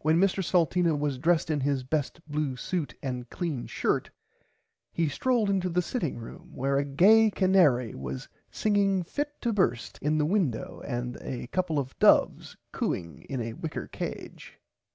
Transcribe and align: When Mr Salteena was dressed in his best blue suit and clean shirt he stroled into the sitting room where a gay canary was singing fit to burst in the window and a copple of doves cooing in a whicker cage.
When 0.00 0.20
Mr 0.20 0.44
Salteena 0.44 0.94
was 0.94 1.16
dressed 1.16 1.50
in 1.50 1.60
his 1.60 1.82
best 1.82 2.20
blue 2.28 2.56
suit 2.56 2.94
and 3.02 3.30
clean 3.30 3.66
shirt 3.66 4.10
he 4.92 5.08
stroled 5.08 5.48
into 5.48 5.70
the 5.70 5.80
sitting 5.80 6.18
room 6.18 6.54
where 6.54 6.76
a 6.76 6.84
gay 6.84 7.30
canary 7.30 7.94
was 7.94 8.28
singing 8.50 9.02
fit 9.02 9.40
to 9.40 9.50
burst 9.50 9.98
in 10.02 10.18
the 10.18 10.26
window 10.26 10.82
and 10.86 11.16
a 11.22 11.46
copple 11.46 11.78
of 11.78 11.98
doves 11.98 12.54
cooing 12.70 13.22
in 13.30 13.40
a 13.40 13.54
whicker 13.54 13.86
cage. 13.88 14.58